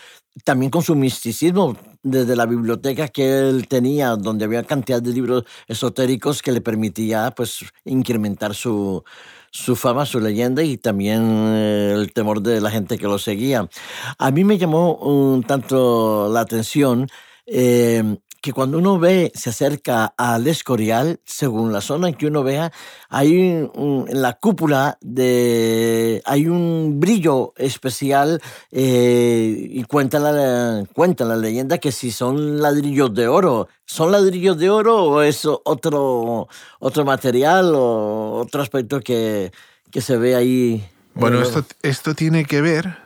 también 0.43 0.71
con 0.71 0.81
su 0.81 0.95
misticismo, 0.95 1.77
desde 2.01 2.35
la 2.35 2.45
biblioteca 2.45 3.07
que 3.07 3.49
él 3.49 3.67
tenía, 3.67 4.15
donde 4.15 4.45
había 4.45 4.63
cantidad 4.63 5.01
de 5.01 5.11
libros 5.11 5.43
esotéricos 5.67 6.41
que 6.41 6.51
le 6.51 6.61
permitía 6.61 7.31
pues, 7.31 7.65
incrementar 7.85 8.53
su, 8.53 9.03
su 9.51 9.75
fama, 9.75 10.05
su 10.05 10.19
leyenda 10.19 10.63
y 10.63 10.77
también 10.77 11.21
eh, 11.21 11.93
el 11.95 12.11
temor 12.11 12.41
de 12.41 12.59
la 12.59 12.71
gente 12.71 12.97
que 12.97 13.05
lo 13.05 13.19
seguía. 13.19 13.69
A 14.17 14.31
mí 14.31 14.43
me 14.43 14.57
llamó 14.57 14.95
un 14.95 15.43
tanto 15.43 16.27
la 16.29 16.41
atención 16.41 17.07
eh, 17.45 18.17
que 18.43 18.51
cuando 18.51 18.77
uno 18.77 18.99
ve, 18.99 19.31
se 19.33 19.51
acerca 19.51 20.13
al 20.17 20.47
Escorial, 20.47 21.21
según 21.23 21.71
la 21.71 21.79
zona 21.79 22.09
en 22.09 22.15
que 22.15 22.27
uno 22.27 22.43
vea, 22.43 22.73
hay 23.07 23.39
en 23.39 24.05
la 24.09 24.33
cúpula 24.33 24.97
de, 24.99 26.21
hay 26.25 26.49
un 26.49 26.99
brillo 26.99 27.53
especial 27.55 28.41
eh, 28.69 29.69
y 29.69 29.81
cuenta 29.85 30.19
la, 30.19 30.83
cuenta 30.93 31.23
la 31.23 31.37
leyenda 31.37 31.77
que 31.77 31.93
si 31.93 32.11
son 32.11 32.61
ladrillos 32.61 33.13
de 33.13 33.29
oro, 33.29 33.69
¿son 33.85 34.11
ladrillos 34.11 34.57
de 34.57 34.69
oro 34.69 35.05
o 35.05 35.21
es 35.21 35.45
otro, 35.45 36.49
otro 36.79 37.05
material 37.05 37.71
o 37.73 38.41
otro 38.41 38.61
aspecto 38.61 38.99
que, 38.99 39.53
que 39.89 40.01
se 40.01 40.17
ve 40.17 40.35
ahí? 40.35 40.85
Bueno, 41.13 41.41
esto, 41.41 41.63
esto 41.81 42.13
tiene 42.13 42.43
que 42.43 42.59
ver 42.59 43.02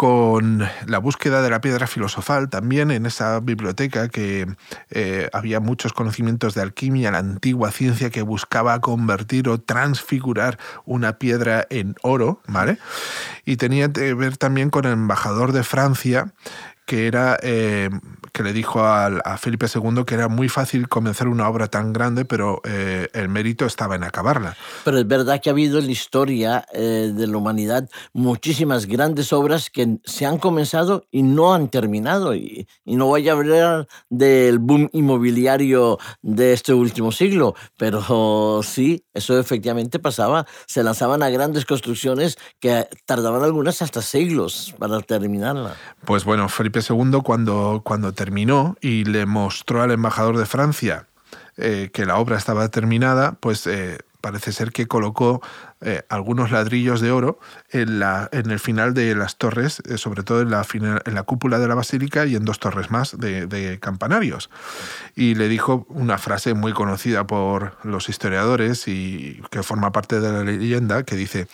con 0.00 0.66
la 0.86 0.96
búsqueda 0.96 1.42
de 1.42 1.50
la 1.50 1.60
piedra 1.60 1.86
filosofal 1.86 2.48
también 2.48 2.90
en 2.90 3.04
esa 3.04 3.38
biblioteca 3.40 4.08
que 4.08 4.46
eh, 4.88 5.28
había 5.34 5.60
muchos 5.60 5.92
conocimientos 5.92 6.54
de 6.54 6.62
alquimia, 6.62 7.10
la 7.10 7.18
antigua 7.18 7.70
ciencia 7.70 8.08
que 8.08 8.22
buscaba 8.22 8.80
convertir 8.80 9.46
o 9.50 9.60
transfigurar 9.60 10.58
una 10.86 11.18
piedra 11.18 11.66
en 11.68 11.96
oro, 12.00 12.40
¿vale? 12.46 12.78
Y 13.44 13.58
tenía 13.58 13.92
que 13.92 14.14
ver 14.14 14.38
también 14.38 14.70
con 14.70 14.86
el 14.86 14.92
embajador 14.92 15.52
de 15.52 15.64
Francia 15.64 16.32
que 16.90 17.06
era 17.06 17.38
eh, 17.44 17.88
que 18.32 18.42
le 18.42 18.52
dijo 18.52 18.80
a, 18.80 19.38
Felipe 19.38 19.66
II 19.72 20.04
que 20.04 20.14
era 20.14 20.26
muy 20.26 20.48
fácil 20.48 20.88
comenzar 20.88 21.28
una 21.28 21.48
obra 21.48 21.68
tan 21.68 21.92
grande, 21.92 22.24
pero 22.24 22.60
eh, 22.64 23.08
el 23.12 23.28
mérito 23.28 23.64
estaba 23.64 23.94
en 23.94 24.02
acabarla. 24.02 24.56
Pero 24.84 24.98
es 24.98 25.06
verdad 25.06 25.40
que 25.40 25.50
ha 25.50 25.52
habido 25.52 25.78
en 25.78 25.86
la 25.86 25.92
historia 25.92 26.66
eh, 26.72 27.12
de 27.14 27.26
la 27.28 27.36
humanidad 27.36 27.88
muchísimas 28.12 28.86
grandes 28.86 29.32
obras 29.32 29.70
que 29.70 29.98
se 30.04 30.26
han 30.26 30.38
comenzado 30.38 31.06
y 31.12 31.22
no 31.22 31.54
han 31.54 31.68
terminado. 31.68 32.34
Y, 32.34 32.66
y 32.84 32.96
no 32.96 33.06
voy 33.06 33.28
a 33.28 33.32
hablar 33.32 33.86
del 34.08 34.58
boom 34.58 34.90
inmobiliario 34.92 35.98
de 36.22 36.54
este 36.54 36.74
último 36.74 37.12
siglo, 37.12 37.54
pero 37.76 38.62
sí, 38.64 39.04
eso 39.14 39.38
efectivamente 39.38 40.00
pasaba. 40.00 40.44
Se 40.66 40.82
lanzaban 40.82 41.22
a 41.22 41.30
grandes 41.30 41.64
construcciones 41.64 42.36
que 42.58 42.88
tardaban 43.06 43.44
algunas 43.44 43.80
hasta 43.80 44.02
siglos 44.02 44.74
para 44.76 45.00
terminarla. 45.02 45.76
Pues 46.04 46.24
bueno, 46.24 46.48
Felipe 46.48 46.79
II 46.88 47.20
cuando, 47.24 47.82
cuando 47.84 48.12
terminó 48.12 48.76
y 48.80 49.04
le 49.04 49.26
mostró 49.26 49.82
al 49.82 49.90
embajador 49.90 50.38
de 50.38 50.46
Francia 50.46 51.06
eh, 51.56 51.90
que 51.92 52.06
la 52.06 52.16
obra 52.16 52.38
estaba 52.38 52.68
terminada, 52.68 53.32
pues 53.32 53.66
eh, 53.66 53.98
parece 54.20 54.52
ser 54.52 54.72
que 54.72 54.86
colocó 54.86 55.42
eh, 55.80 56.02
algunos 56.08 56.50
ladrillos 56.50 57.00
de 57.00 57.10
oro 57.10 57.38
en, 57.70 57.98
la, 57.98 58.28
en 58.32 58.50
el 58.50 58.58
final 58.58 58.94
de 58.94 59.14
las 59.14 59.36
torres, 59.36 59.82
sobre 59.96 60.22
todo 60.22 60.40
en 60.42 60.50
la, 60.50 60.66
en 60.72 61.14
la 61.14 61.22
cúpula 61.22 61.58
de 61.58 61.68
la 61.68 61.74
basílica 61.74 62.26
y 62.26 62.36
en 62.36 62.44
dos 62.44 62.60
torres 62.60 62.90
más 62.90 63.18
de, 63.18 63.46
de, 63.46 63.78
campanarios. 63.78 64.50
Y 65.16 65.34
le 65.34 65.48
dijo 65.48 65.86
una 65.88 66.18
frase 66.18 66.54
muy 66.54 66.72
conocida 66.72 67.26
por 67.26 67.76
los 67.82 68.08
historiadores 68.08 68.88
y 68.88 69.42
que 69.50 69.62
forma 69.62 69.92
parte 69.92 70.20
de 70.20 70.32
la 70.32 70.44
leyenda, 70.44 71.02
que 71.02 71.16
dice, 71.16 71.48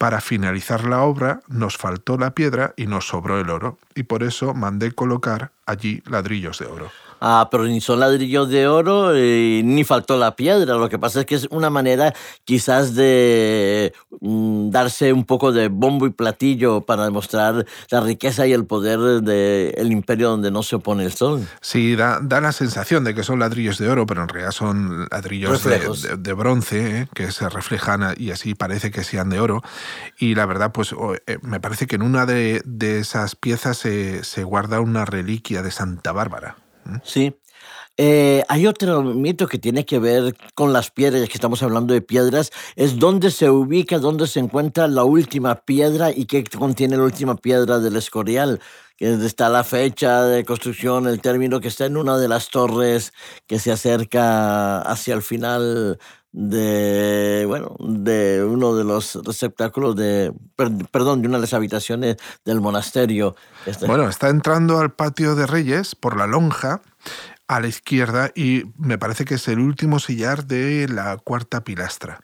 para 0.00 0.22
finalizar 0.22 0.84
la 0.84 1.02
obra 1.02 1.42
nos 1.46 1.76
faltó 1.76 2.16
la 2.16 2.30
piedra 2.30 2.72
y 2.74 2.86
nos 2.86 3.08
sobró 3.08 3.38
el 3.38 3.50
oro, 3.50 3.76
y 3.94 4.04
por 4.04 4.22
eso 4.22 4.54
mandé 4.54 4.92
colocar 4.92 5.50
allí 5.66 6.02
ladrillos 6.06 6.58
de 6.58 6.64
oro. 6.64 6.90
Ah, 7.20 7.48
pero 7.50 7.64
ni 7.64 7.82
son 7.82 8.00
ladrillos 8.00 8.48
de 8.48 8.66
oro 8.66 9.14
eh, 9.14 9.60
ni 9.62 9.84
faltó 9.84 10.16
la 10.16 10.36
piedra. 10.36 10.76
Lo 10.76 10.88
que 10.88 10.98
pasa 10.98 11.20
es 11.20 11.26
que 11.26 11.34
es 11.34 11.46
una 11.50 11.68
manera 11.68 12.14
quizás 12.44 12.94
de 12.94 13.92
mm, 14.20 14.70
darse 14.70 15.12
un 15.12 15.24
poco 15.24 15.52
de 15.52 15.68
bombo 15.68 16.06
y 16.06 16.10
platillo 16.10 16.80
para 16.80 17.04
demostrar 17.04 17.66
la 17.90 18.00
riqueza 18.00 18.46
y 18.46 18.54
el 18.54 18.64
poder 18.64 18.98
del 19.22 19.92
imperio 19.92 20.30
donde 20.30 20.50
no 20.50 20.62
se 20.62 20.76
opone 20.76 21.04
el 21.04 21.12
sol. 21.12 21.46
Sí, 21.60 21.94
da, 21.94 22.20
la 22.22 22.52
sensación 22.52 23.04
de 23.04 23.14
que 23.14 23.22
son 23.22 23.38
ladrillos 23.38 23.76
de 23.76 23.90
oro, 23.90 24.06
pero 24.06 24.22
en 24.22 24.28
realidad 24.28 24.52
son 24.52 25.06
ladrillos 25.10 25.62
de, 25.62 26.32
bronce 26.32 27.00
eh, 27.00 27.08
que 27.14 27.32
se 27.32 27.50
reflejan 27.50 28.14
y 28.16 28.30
así 28.30 28.54
parece 28.54 28.90
que 28.90 29.04
sean 29.04 29.28
de 29.28 29.40
oro. 29.40 29.62
Y 30.18 30.34
la 30.34 30.46
verdad, 30.46 30.72
pues 30.72 30.94
eh, 31.26 31.38
me 31.42 31.60
parece 31.60 31.86
que 31.86 31.96
en 31.96 32.02
una 32.02 32.24
de, 32.24 32.62
esas 32.80 33.36
piezas 33.36 33.76
se 33.76 34.44
guarda 34.44 34.80
una 34.80 35.04
reliquia 35.04 35.62
de 35.62 35.70
Santa 35.70 36.12
Bárbara. 36.12 36.56
Sí. 37.04 37.34
Eh, 37.96 38.44
hay 38.48 38.66
otro 38.66 39.02
mito 39.02 39.46
que 39.46 39.58
tiene 39.58 39.84
que 39.84 39.98
ver 39.98 40.34
con 40.54 40.72
las 40.72 40.90
piedras, 40.90 41.28
que 41.28 41.34
estamos 41.34 41.62
hablando 41.62 41.92
de 41.92 42.00
piedras, 42.00 42.50
es 42.74 42.98
dónde 42.98 43.30
se 43.30 43.50
ubica, 43.50 43.98
dónde 43.98 44.26
se 44.26 44.40
encuentra 44.40 44.88
la 44.88 45.04
última 45.04 45.56
piedra 45.56 46.10
y 46.10 46.24
qué 46.24 46.42
contiene 46.44 46.96
la 46.96 47.02
última 47.02 47.36
piedra 47.36 47.78
del 47.78 47.96
Escorial, 47.96 48.60
que 48.96 49.12
está 49.12 49.50
la 49.50 49.64
fecha 49.64 50.24
de 50.24 50.44
construcción, 50.46 51.08
el 51.08 51.20
término 51.20 51.60
que 51.60 51.68
está 51.68 51.84
en 51.84 51.98
una 51.98 52.16
de 52.16 52.28
las 52.28 52.48
torres 52.48 53.12
que 53.46 53.58
se 53.58 53.70
acerca 53.70 54.80
hacia 54.80 55.14
el 55.14 55.22
final 55.22 55.98
de 56.32 57.44
bueno 57.46 57.74
de 57.80 58.44
uno 58.44 58.76
de 58.76 58.84
los 58.84 59.16
receptáculos 59.24 59.96
de 59.96 60.32
perdón 60.90 61.22
de 61.22 61.28
una 61.28 61.38
de 61.38 61.42
las 61.42 61.54
habitaciones 61.54 62.16
del 62.44 62.60
monasterio. 62.60 63.34
Este. 63.66 63.86
Bueno 63.86 64.08
está 64.08 64.28
entrando 64.28 64.78
al 64.78 64.92
patio 64.92 65.34
de 65.34 65.46
Reyes 65.46 65.94
por 65.94 66.16
la 66.16 66.26
lonja 66.26 66.82
a 67.50 67.58
la 67.58 67.66
izquierda 67.66 68.30
y 68.36 68.62
me 68.78 68.96
parece 68.96 69.24
que 69.24 69.34
es 69.34 69.48
el 69.48 69.58
último 69.58 69.98
sillar 69.98 70.44
de 70.46 70.86
la 70.88 71.16
cuarta 71.16 71.64
pilastra. 71.64 72.20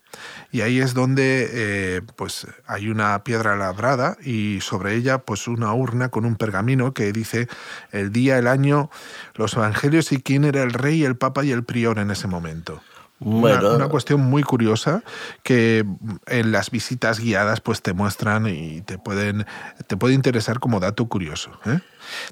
Y 0.53 0.61
ahí 0.61 0.79
es 0.79 0.95
donde 0.95 1.49
eh, 1.51 2.03
pues 2.15 2.47
hay 2.65 2.89
una 2.91 3.25
piedra 3.25 3.57
labrada 3.57 4.17
y 4.23 4.61
sobre 4.61 4.95
ella 4.95 5.19
pues 5.19 5.49
una 5.49 5.75
urna 5.75 6.11
con 6.11 6.27
un 6.27 6.37
pergamino 6.37 6.95
que 6.95 7.11
dice 7.11 7.49
el 7.91 8.13
día 8.13 8.39
el 8.39 8.47
año 8.47 8.89
los 9.35 9.55
evangelios 9.55 10.13
y 10.13 10.23
quién 10.23 10.45
era 10.45 10.63
el 10.63 10.73
rey 10.73 11.03
el 11.03 11.17
papa 11.17 11.45
y 11.45 11.51
el 11.51 11.65
prior 11.65 11.99
en 11.99 12.13
ese 12.13 12.29
momento 12.29 12.81
Una, 13.19 13.89
cuestión 13.89 14.21
muy 14.21 14.43
curiosa 14.43 15.03
que 15.43 15.87
en 16.27 16.53
las 16.53 16.71
visitas 16.71 17.19
guiadas 17.19 17.63
pues 17.63 17.81
te 17.81 17.95
muestran 17.95 18.47
y 18.47 18.83
te 18.83 18.99
pueden 18.99 19.47
te 19.87 19.97
puede 19.97 20.13
interesar 20.13 20.61
como 20.61 20.81
dato 20.81 21.07
curioso. 21.07 21.51
¿eh? 21.65 21.81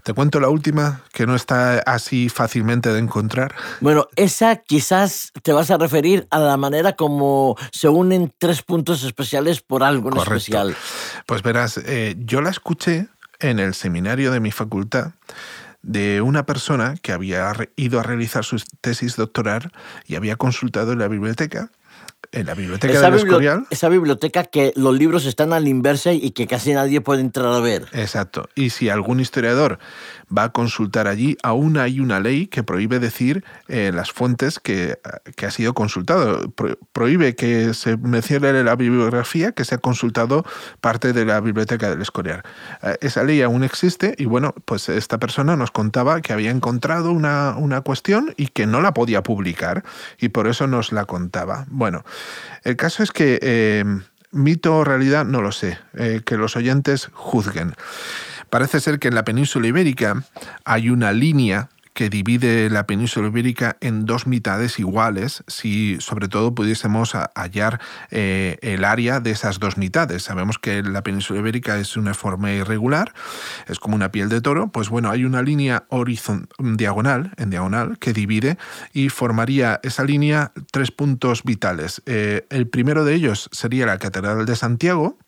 Te 0.03 0.13
cuento 0.13 0.41
la 0.41 0.51
última 0.51 1.01
que 1.13 1.27
no 1.27 1.35
está 1.35 1.79
así 1.79 2.29
fácilmente 2.29 2.93
de 2.93 2.99
encontrar. 2.99 3.55
Bueno, 3.81 4.09
esa 4.17 4.57
quizás 4.57 5.33
te 5.43 5.55
vas 5.55 5.71
a 5.71 5.79
referir 5.79 6.27
a 6.31 6.39
la 6.39 6.59
manera 6.59 6.93
como 6.93 7.57
se 7.73 7.89
unen 7.89 8.33
tres 8.37 8.63
puntos 8.63 9.05
especiales 9.05 9.63
por 9.63 9.83
algo 9.83 10.11
en 10.11 10.19
especial. 10.19 10.77
Pues 11.25 11.43
verás, 11.43 11.79
eh, 11.79 12.15
yo 12.19 12.43
la 12.43 12.51
escuché 12.51 13.09
en 13.41 13.59
el 13.59 13.73
seminario 13.73 14.31
de 14.31 14.41
mi 14.41 14.51
facultad 14.51 15.13
de 15.85 16.23
una 16.23 16.47
persona 16.47 16.95
que 17.03 17.13
había 17.13 17.53
ido 17.77 18.01
a 18.01 18.03
realizar 18.03 18.45
su 18.45 18.57
tesis 18.81 19.17
doctoral 19.17 19.71
y 20.07 20.17
había 20.17 20.37
consultado 20.37 20.93
en 20.93 20.99
la 20.99 21.09
biblioteca 21.09 21.71
en 22.33 22.47
la 22.47 22.55
biblioteca 22.55 22.95
esa 22.95 23.11
del 23.11 23.21
Escorial. 23.21 23.67
Esa 23.71 23.89
biblioteca 23.89 24.45
que 24.45 24.73
los 24.77 24.97
libros 24.97 25.27
están 25.27 25.53
al 25.53 25.69
inversa 25.69 26.13
y 26.13 26.31
que 26.31 26.47
casi 26.47 26.73
nadie 26.73 27.01
puede 27.01 27.21
entrar 27.21 27.47
a 27.47 27.61
ver. 27.61 27.87
Exacto. 27.93 28.49
Y 28.55 28.71
si 28.71 28.89
algún 28.89 29.21
historiador 29.21 29.79
va 30.37 30.45
a 30.45 30.53
consultar 30.53 31.07
allí, 31.07 31.37
aún 31.43 31.77
hay 31.77 32.01
una 32.01 32.21
ley 32.21 32.47
que 32.47 32.63
prohíbe 32.63 32.99
decir 32.99 33.45
eh, 33.69 33.93
las 33.95 34.13
fuentes 34.13 34.59
que, 34.59 34.99
ha 35.45 35.51
sido 35.51 35.75
consultado. 35.75 36.53
prohíbe 36.93 37.35
que 37.35 37.75
se 37.75 37.97
mencione 37.97 38.65
la 38.65 38.77
bibliografía 38.77 39.53
que 39.53 39.65
se 39.65 39.75
ha 39.75 39.79
consultado 39.79 40.45
parte 40.81 41.13
de 41.13 41.25
la 41.25 41.41
biblioteca 41.41 41.91
del 41.91 42.03
Escorial. 42.03 42.43
Eh, 42.83 42.97
esa 43.01 43.23
ley 43.25 43.43
aún 43.43 43.65
existe 43.65 44.15
y 44.19 44.25
bueno, 44.25 44.55
pues 44.65 44.89
esta 44.89 45.19
persona 45.19 45.57
nos 45.57 45.71
contaba 45.71 46.21
que 46.21 46.33
había 46.33 46.51
encontrado 46.51 47.13
una, 47.13 47.57
una 47.57 47.83
cuestión 47.83 48.35
y 48.37 48.49
que 48.49 48.67
no 48.67 48.81
la 48.81 48.95
podía 48.95 49.23
publicar 49.23 49.85
y 50.19 50.31
por 50.31 50.47
eso 50.47 50.67
nos 50.67 50.93
la 50.93 51.05
contaba. 51.05 51.67
Bueno, 51.69 52.05
el 52.63 52.77
caso 52.77 53.03
es 53.03 53.13
que... 53.13 53.39
Eh, 53.43 53.85
mito 54.35 54.79
o 54.79 54.83
realidad, 54.83 55.25
no 55.25 55.41
lo 55.41 55.53
sé, 55.53 55.79
que 56.25 56.37
los 56.37 56.57
oyentes 56.57 57.09
juzguen. 57.13 57.77
Parece 58.51 58.81
ser 58.81 58.99
que 58.99 59.07
en 59.07 59.15
la 59.15 59.25
península 59.25 59.69
ibérica 59.69 60.25
hay 60.65 60.91
una 60.91 61.13
línea 61.13 61.69
que 61.95 62.11
divide 62.11 62.69
la 62.69 62.87
península 62.87 63.29
ibérica 63.29 63.77
en 63.81 64.05
dos 64.05 64.27
mitades 64.27 64.79
iguales, 64.79 65.45
si 65.47 65.97
sobre 66.01 66.29
todo 66.29 66.55
pudiésemos 66.55 67.15
hallar 67.35 67.81
eh, 68.11 68.59
el 68.63 68.85
área 68.85 69.21
de 69.21 69.31
esas 69.31 69.61
dos 69.61 69.79
mitades. 69.79 70.25
Sabemos 70.25 70.59
que 70.59 70.83
la 70.83 71.03
península 71.03 71.41
ibérica 71.41 71.79
es 71.79 71.97
una 71.97 72.13
forma 72.15 72.53
irregular, 72.53 73.15
es 73.69 73.79
como 73.79 73.95
una 73.95 74.11
piel 74.11 74.29
de 74.29 74.41
toro, 74.41 74.73
pues 74.73 74.89
bueno, 74.89 75.11
hay 75.11 75.25
una 75.25 75.43
línea 75.43 75.85
horizontal, 75.89 76.77
diagonal, 76.77 77.33
en 77.37 77.51
diagonal, 77.51 77.99
que 77.99 78.13
divide 78.13 78.59
y 78.93 79.09
formaría 79.09 79.81
esa 79.83 80.05
línea 80.05 80.53
tres 80.73 80.91
puntos 80.91 81.45
vitales. 81.45 82.03
Eh, 82.07 82.47
el 82.51 82.69
primero 82.69 83.05
de 83.05 83.15
ellos 83.15 83.49
sería 83.53 83.87
la 83.87 83.99
Catedral 83.99 84.45
de 84.47 84.57
Santiago, 84.57 85.19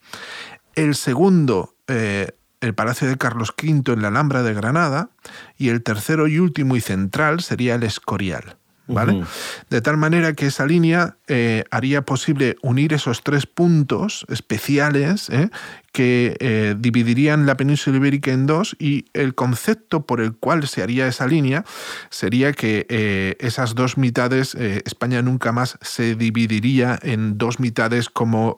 el 0.75 0.95
segundo 0.95 1.75
eh, 1.87 2.31
el 2.61 2.73
Palacio 2.73 3.07
de 3.07 3.17
Carlos 3.17 3.53
V 3.61 3.93
en 3.93 4.01
la 4.01 4.07
Alhambra 4.07 4.43
de 4.43 4.53
Granada 4.53 5.09
y 5.57 5.69
el 5.69 5.83
tercero 5.83 6.27
y 6.27 6.39
último 6.39 6.75
y 6.75 6.81
central 6.81 7.41
sería 7.41 7.75
el 7.75 7.83
Escorial. 7.83 8.57
¿Vale? 8.89 9.25
De 9.69 9.81
tal 9.81 9.97
manera 9.97 10.31
que 10.31 10.45
esa 10.45 10.65
línea 10.65 11.17
eh, 11.27 11.65
haría 11.71 12.03
posible 12.03 12.55
unir 12.61 12.93
esos 12.93 13.21
tres 13.21 13.45
puntos 13.45 14.25
especiales 14.29 15.29
¿eh? 15.29 15.49
Que 15.97 16.37
eh, 16.41 16.75
dividirían 16.77 17.47
la 17.47 17.57
península 17.57 17.97
ibérica 17.97 18.31
en 18.31 18.45
dos 18.45 18.75
y 18.77 19.05
el 19.13 19.33
concepto 19.33 20.05
por 20.05 20.21
el 20.21 20.35
cual 20.35 20.67
se 20.67 20.83
haría 20.83 21.07
esa 21.07 21.25
línea 21.25 21.65
sería 22.11 22.53
que 22.53 22.85
eh, 22.87 23.35
esas 23.39 23.73
dos 23.73 23.97
mitades, 23.97 24.53
eh, 24.53 24.83
España 24.85 25.23
nunca 25.23 25.51
más 25.51 25.79
se 25.81 26.13
dividiría 26.13 26.99
en 27.01 27.39
dos 27.39 27.59
mitades 27.59 28.09
como 28.11 28.55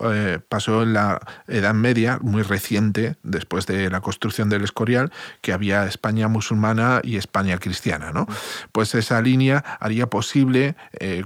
pasó 0.49 0.83
en 0.83 0.93
la 0.93 1.19
Edad 1.47 1.73
Media, 1.73 2.19
muy 2.21 2.41
reciente, 2.41 3.15
después 3.23 3.65
de 3.67 3.89
la 3.89 4.01
construcción 4.01 4.49
del 4.49 4.65
Escorial, 4.65 5.11
que 5.41 5.53
había 5.53 5.85
España 5.85 6.27
musulmana 6.27 6.99
y 7.03 7.15
España 7.15 7.57
cristiana. 7.57 8.11
¿no? 8.11 8.27
Pues 8.73 8.95
esa 8.95 9.21
línea 9.21 9.63
haría 9.79 10.07
posible, 10.07 10.75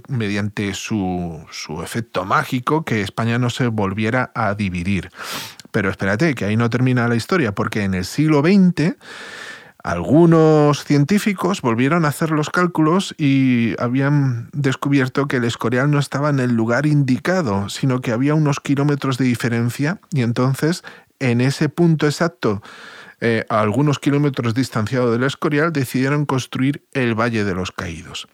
mediante 0.08 0.74
su, 0.76 1.44
su 1.52 1.82
efecto 1.82 2.26
mágico, 2.26 2.86
que 2.86 3.02
España 3.02 3.40
no 3.40 3.50
se 3.50 3.68
volviera 3.68 4.32
a 4.36 4.54
dividir. 4.54 5.10
Pero 5.74 5.90
espérate, 5.90 6.36
que 6.36 6.46
ahí 6.46 6.56
no 6.56 6.70
termina 6.70 7.10
la 7.10 7.16
historia, 7.16 7.54
porque 7.54 7.84
en 7.84 7.96
el 7.96 8.06
siglo 8.06 8.42
XX 8.42 8.96
algunos 9.84 10.86
científicos 10.86 11.62
volvieron 11.62 12.06
a 12.06 12.10
hacer 12.10 12.32
los 12.32 12.50
cálculos 12.50 13.14
y 13.18 13.74
habían 13.80 14.50
descubierto 14.54 15.28
que 15.28 15.38
el 15.38 15.44
Escorial 15.44 15.92
no 15.92 16.00
estaba 16.00 16.30
en 16.30 16.40
el 16.40 16.54
lugar 16.54 16.86
indicado, 16.86 17.68
sino 17.68 18.00
que 18.00 18.12
había 18.12 18.36
unos 18.36 18.62
kilómetros 18.62 19.18
de 19.18 19.26
diferencia 19.26 20.00
y 20.14 20.22
entonces 20.22 20.84
en 21.20 21.42
ese 21.42 21.70
punto 21.70 22.06
exacto, 22.06 22.62
eh, 23.20 23.46
a 23.50 23.62
algunos 23.62 24.00
kilómetros 24.00 24.54
distanciado 24.54 25.12
del 25.12 25.24
Escorial, 25.24 25.72
decidieron 25.72 26.26
construir 26.26 26.84
el 26.94 27.16
Valle 27.16 27.46
de 27.46 27.56
los 27.56 27.72
Caídos. 27.72 28.28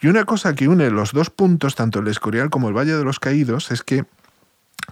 Y 0.00 0.08
una 0.08 0.24
cosa 0.24 0.54
que 0.54 0.68
une 0.68 0.90
los 0.90 1.12
dos 1.12 1.30
puntos, 1.30 1.74
tanto 1.74 2.00
el 2.00 2.08
Escorial 2.08 2.50
como 2.50 2.68
el 2.68 2.76
Valle 2.76 2.96
de 2.96 3.04
los 3.04 3.20
Caídos, 3.20 3.70
es 3.70 3.82
que 3.82 4.04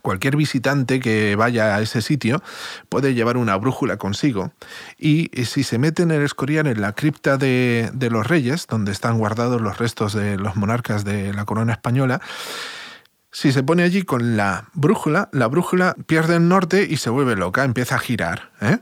Cualquier 0.03 0.37
visitante 0.37 1.01
que 1.01 1.37
vaya 1.37 1.77
a 1.77 1.81
ese 1.81 2.01
sitio 2.01 2.43
puede 2.89 3.15
llevar 3.15 3.37
una 3.37 3.57
brújula 3.57 3.97
consigo. 3.97 4.53
Y 4.99 5.31
si 5.45 5.63
se 5.63 5.79
mete 5.79 6.03
en 6.03 6.11
el 6.11 6.23
Escorial, 6.23 6.67
en 6.67 6.81
la 6.81 6.93
cripta 6.93 7.37
de, 7.37 7.91
de 7.93 8.11
los 8.11 8.27
reyes, 8.27 8.67
donde 8.67 8.93
están 8.93 9.19
guardados 9.19 9.61
los 9.61 9.79
restos 9.79 10.13
de 10.13 10.39
los 10.39 10.57
monarcas 10.57 11.05
de 11.05 11.33
la 11.33 11.45
corona 11.45 11.73
española, 11.73 12.21
si 13.33 13.53
se 13.53 13.63
pone 13.63 13.85
allí 13.85 14.03
con 14.03 14.37
la 14.37 14.69
brújula, 14.75 15.29
la 15.33 15.47
brújula 15.47 15.95
pierde 16.07 16.37
el 16.37 16.49
norte 16.49 16.87
y 16.89 16.97
se 16.97 17.11
vuelve 17.11 17.37
loca, 17.37 17.63
empieza 17.63 17.95
a 17.95 17.99
girar. 17.99 18.51
¿eh? 18.61 18.79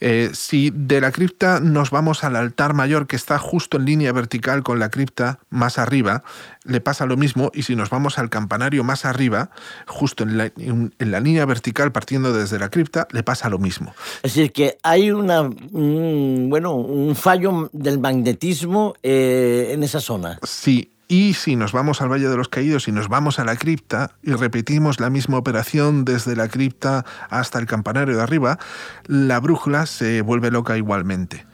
Eh, 0.00 0.30
si 0.32 0.70
de 0.74 1.02
la 1.02 1.12
cripta 1.12 1.60
nos 1.60 1.90
vamos 1.90 2.24
al 2.24 2.36
altar 2.36 2.72
mayor 2.72 3.06
que 3.06 3.16
está 3.16 3.38
justo 3.38 3.76
en 3.76 3.84
línea 3.84 4.12
vertical 4.12 4.62
con 4.62 4.78
la 4.78 4.88
cripta 4.88 5.40
más 5.50 5.78
arriba, 5.78 6.22
le 6.64 6.80
pasa 6.80 7.04
lo 7.04 7.18
mismo. 7.18 7.50
Y 7.52 7.64
si 7.64 7.76
nos 7.76 7.90
vamos 7.90 8.18
al 8.18 8.30
campanario 8.30 8.84
más 8.84 9.04
arriba, 9.04 9.50
justo 9.86 10.24
en 10.24 10.38
la, 10.38 11.20
línea 11.20 11.44
vertical 11.44 11.92
partiendo 11.92 12.32
desde 12.32 12.58
la 12.58 12.70
cripta, 12.70 13.06
le 13.10 13.22
pasa 13.22 13.50
lo 13.50 13.58
mismo. 13.58 13.94
Es 14.22 14.34
decir, 14.34 14.52
que 14.52 14.78
hay 14.82 15.10
una, 15.10 15.42
un, 15.42 16.46
bueno, 16.48 16.74
un 16.74 17.14
fallo 17.14 17.68
del 17.74 17.98
magnetismo 17.98 18.94
eh, 19.02 19.72
en 19.72 19.82
esa 19.82 20.00
zona. 20.00 20.38
Sí, 20.42 20.90
y 21.10 21.34
si 21.34 21.56
nos 21.56 21.72
vamos 21.72 22.00
al 22.00 22.08
Valle 22.08 22.28
de 22.28 22.36
los 22.36 22.48
Caídos 22.48 22.86
y 22.86 22.92
nos 22.92 23.08
vamos 23.08 23.40
a 23.40 23.44
la 23.44 23.56
cripta 23.56 24.12
y 24.22 24.30
repetimos 24.30 25.00
la 25.00 25.10
misma 25.10 25.38
operación 25.38 26.04
desde 26.04 26.36
la 26.36 26.46
cripta 26.46 27.04
hasta 27.30 27.58
el 27.58 27.66
campanario 27.66 28.16
de 28.16 28.22
arriba, 28.22 28.60
la 29.08 29.40
brújula 29.40 29.86
se 29.86 30.22
vuelve 30.22 30.52
loca 30.52 30.76
igualmente 30.76 31.44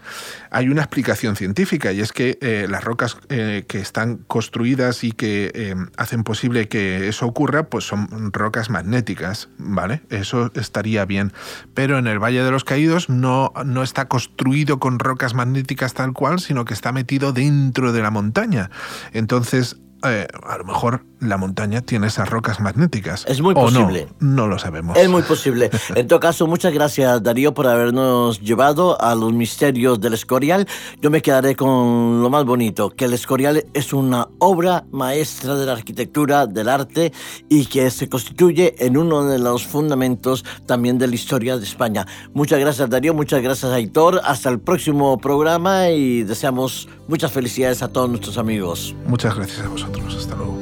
hay 0.56 0.70
una 0.70 0.80
explicación 0.80 1.36
científica 1.36 1.92
y 1.92 2.00
es 2.00 2.14
que 2.14 2.38
eh, 2.40 2.66
las 2.66 2.82
rocas 2.82 3.18
eh, 3.28 3.66
que 3.68 3.78
están 3.78 4.16
construidas 4.26 5.04
y 5.04 5.12
que 5.12 5.52
eh, 5.54 5.74
hacen 5.98 6.24
posible 6.24 6.66
que 6.66 7.08
eso 7.08 7.26
ocurra, 7.26 7.64
pues 7.64 7.84
son 7.84 8.32
rocas 8.32 8.70
magnéticas, 8.70 9.50
¿vale? 9.58 10.00
Eso 10.08 10.50
estaría 10.54 11.04
bien. 11.04 11.34
Pero 11.74 11.98
en 11.98 12.06
el 12.06 12.18
Valle 12.18 12.42
de 12.42 12.50
los 12.50 12.64
Caídos 12.64 13.10
no, 13.10 13.52
no 13.66 13.82
está 13.82 14.08
construido 14.08 14.78
con 14.78 14.98
rocas 14.98 15.34
magnéticas 15.34 15.92
tal 15.92 16.14
cual, 16.14 16.40
sino 16.40 16.64
que 16.64 16.72
está 16.72 16.90
metido 16.90 17.34
dentro 17.34 17.92
de 17.92 18.00
la 18.00 18.10
montaña. 18.10 18.70
Entonces 19.12 19.76
a 20.02 20.58
lo 20.58 20.64
mejor 20.64 21.04
la 21.20 21.36
montaña 21.36 21.80
tiene 21.80 22.08
esas 22.08 22.28
rocas 22.28 22.60
magnéticas. 22.60 23.24
Es 23.26 23.40
muy 23.40 23.54
posible. 23.54 24.08
no, 24.20 24.36
no, 24.36 24.46
lo 24.48 24.58
sabemos. 24.58 24.96
Es 24.96 25.08
muy 25.08 25.22
posible. 25.22 25.70
En 25.94 26.06
todo 26.08 26.20
caso, 26.20 26.46
muchas 26.46 26.72
gracias 26.72 27.22
Darío 27.22 27.54
por 27.54 27.66
habernos 27.66 28.40
llevado 28.40 29.00
a 29.00 29.14
los 29.14 29.32
misterios 29.32 30.00
del 30.00 30.14
Escorial. 30.14 30.66
Yo 31.00 31.10
me 31.10 31.22
quedaré 31.22 31.56
con 31.56 32.22
lo 32.22 32.30
más 32.30 32.44
bonito, 32.44 32.90
que 32.90 33.06
el 33.06 33.14
Escorial 33.14 33.64
es 33.72 33.92
una 33.92 34.28
obra 34.38 34.84
maestra 34.90 35.54
de 35.54 35.66
la 35.66 35.72
arquitectura, 35.72 36.46
del 36.46 36.68
arte 36.68 37.12
y 37.48 37.66
que 37.66 37.90
se 37.90 38.08
constituye 38.08 38.74
en 38.84 38.96
uno 38.96 39.24
de 39.24 39.38
los 39.38 39.66
fundamentos 39.66 40.44
también 40.66 40.98
de 40.98 41.06
la 41.06 41.14
historia 41.14 41.56
de 41.56 41.64
España. 41.64 42.06
Muchas 42.34 42.58
gracias 42.60 42.88
Darío, 42.90 43.14
muchas 43.14 43.42
gracias 43.42 43.72
Aitor. 43.72 44.20
Hasta 44.24 44.50
el 44.50 44.60
próximo 44.60 45.18
programa 45.18 45.90
y 45.90 46.22
deseamos 46.24 46.88
muchas 47.08 47.32
felicidades 47.32 47.82
a 47.82 47.88
todos 47.88 48.08
nuestros 48.08 48.38
amigos. 48.38 48.94
Muchas 49.06 49.34
gracias 49.34 49.60
a 49.60 49.68
vosotros. 49.68 50.14
Hasta 50.14 50.34
luego. 50.34 50.55